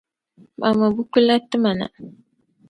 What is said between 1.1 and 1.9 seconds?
la nti ma na.